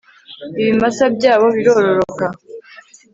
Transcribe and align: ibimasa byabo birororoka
ibimasa 0.59 1.05
byabo 1.15 1.45
birororoka 1.55 2.25